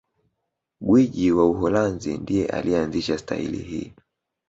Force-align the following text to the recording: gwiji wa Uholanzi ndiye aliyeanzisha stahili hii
gwiji 0.85 1.31
wa 1.31 1.45
Uholanzi 1.49 2.17
ndiye 2.17 2.47
aliyeanzisha 2.49 3.17
stahili 3.17 3.57
hii 3.57 3.93